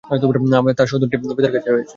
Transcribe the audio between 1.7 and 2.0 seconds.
রয়েছে।